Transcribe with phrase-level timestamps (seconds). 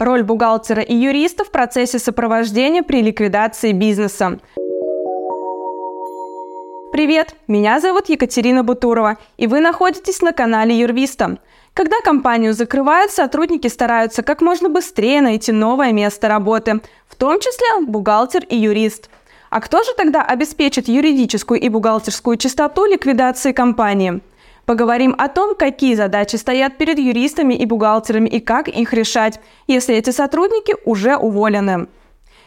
[0.00, 4.38] Роль бухгалтера и юриста в процессе сопровождения при ликвидации бизнеса.
[6.90, 11.36] Привет, меня зовут Екатерина Бутурова, и вы находитесь на канале Юрвиста.
[11.74, 17.86] Когда компанию закрывают, сотрудники стараются как можно быстрее найти новое место работы, в том числе
[17.86, 19.10] бухгалтер и юрист.
[19.50, 24.22] А кто же тогда обеспечит юридическую и бухгалтерскую чистоту ликвидации компании?
[24.70, 29.96] Поговорим о том, какие задачи стоят перед юристами и бухгалтерами и как их решать, если
[29.96, 31.88] эти сотрудники уже уволены.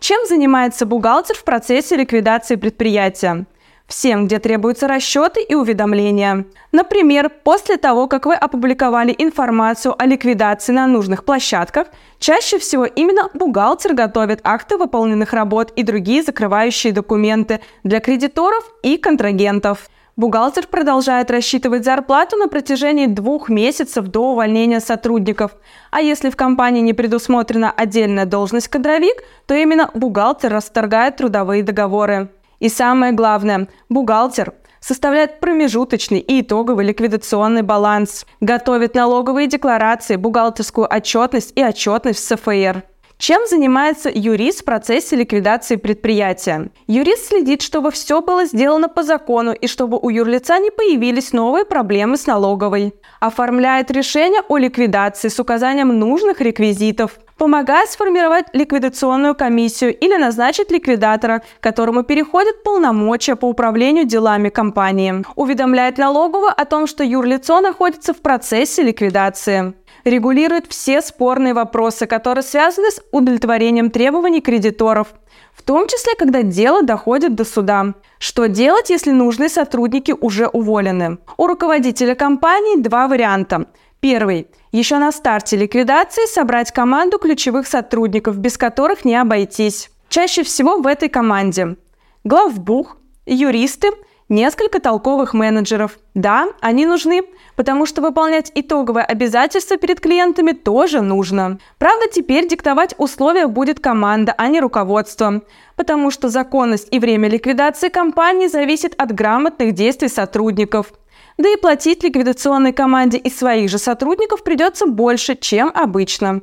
[0.00, 3.44] Чем занимается бухгалтер в процессе ликвидации предприятия?
[3.86, 6.46] Всем, где требуются расчеты и уведомления.
[6.72, 11.88] Например, после того, как вы опубликовали информацию о ликвидации на нужных площадках,
[12.18, 18.96] чаще всего именно бухгалтер готовит акты выполненных работ и другие закрывающие документы для кредиторов и
[18.96, 19.90] контрагентов.
[20.16, 25.50] Бухгалтер продолжает рассчитывать зарплату на протяжении двух месяцев до увольнения сотрудников.
[25.90, 32.30] А если в компании не предусмотрена отдельная должность кадровик, то именно бухгалтер расторгает трудовые договоры.
[32.60, 41.52] И самое главное, бухгалтер составляет промежуточный и итоговый ликвидационный баланс, готовит налоговые декларации, бухгалтерскую отчетность
[41.56, 42.84] и отчетность в СФР.
[43.18, 46.68] Чем занимается юрист в процессе ликвидации предприятия?
[46.86, 51.64] Юрист следит, чтобы все было сделано по закону и чтобы у юрлица не появились новые
[51.64, 52.92] проблемы с налоговой.
[53.18, 57.18] Оформляет решение о ликвидации с указанием нужных реквизитов.
[57.38, 65.24] Помогает сформировать ликвидационную комиссию или назначить ликвидатора, которому переходят полномочия по управлению делами компании.
[65.36, 69.74] Уведомляет налоговую о том, что юрлицо находится в процессе ликвидации
[70.10, 75.08] регулирует все спорные вопросы, которые связаны с удовлетворением требований кредиторов,
[75.52, 77.94] в том числе, когда дело доходит до суда.
[78.18, 81.18] Что делать, если нужные сотрудники уже уволены?
[81.36, 83.66] У руководителя компании два варианта.
[84.00, 84.48] Первый.
[84.72, 89.90] Еще на старте ликвидации собрать команду ключевых сотрудников, без которых не обойтись.
[90.08, 91.76] Чаще всего в этой команде
[92.22, 93.88] главбух, юристы,
[94.28, 95.98] несколько толковых менеджеров.
[96.14, 97.22] Да, они нужны,
[97.54, 101.58] потому что выполнять итоговые обязательства перед клиентами тоже нужно.
[101.78, 105.42] Правда, теперь диктовать условия будет команда, а не руководство,
[105.76, 110.92] потому что законность и время ликвидации компании зависит от грамотных действий сотрудников.
[111.38, 116.40] Да и платить ликвидационной команде из своих же сотрудников придется больше, чем обычно.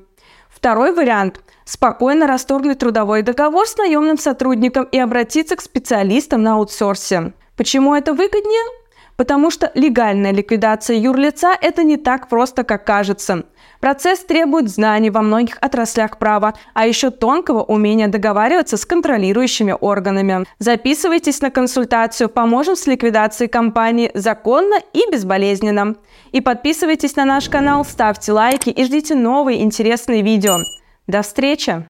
[0.50, 7.34] Второй вариант– спокойно расторгнуть трудовой договор с наемным сотрудником и обратиться к специалистам на аутсорсе.
[7.56, 8.84] Почему это выгоднее?
[9.16, 13.44] Потому что легальная ликвидация юрлица– это не так просто, как кажется.
[13.80, 20.46] Процесс требует знаний во многих отраслях права, а еще тонкого умения договариваться с контролирующими органами.
[20.58, 25.96] Записывайтесь на консультацию, поможем с ликвидацией компании законно и безболезненно.
[26.32, 30.60] И подписывайтесь на наш канал, ставьте лайки и ждите новые интересные видео.
[31.08, 31.82] До встречи!